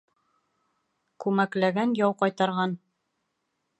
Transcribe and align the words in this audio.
Күмәкләгән 1.25 1.93
яу 2.03 2.17
ҡайтарған. 2.23 2.77